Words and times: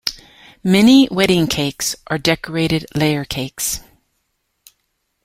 Many 0.63 1.07
wedding 1.11 1.45
cakes 1.45 1.95
are 2.07 2.17
decorated 2.17 2.87
layer 2.95 3.23
cakes. 3.23 3.81